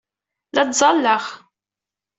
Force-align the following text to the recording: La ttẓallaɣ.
La 0.55 0.63
ttẓallaɣ. 0.69 1.23